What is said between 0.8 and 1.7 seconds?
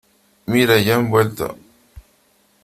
han vuelto.